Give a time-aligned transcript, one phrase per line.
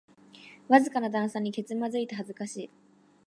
[0.67, 2.69] わずかな段差にけつまずいて恥ずかしい